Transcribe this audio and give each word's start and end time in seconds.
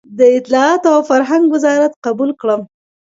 د 0.17 0.19
اطلاعاتو 0.37 0.87
او 0.95 1.01
فرهنګ 1.09 1.43
وزارت 1.53 1.93
قبول 2.05 2.29
کړم. 2.41 2.61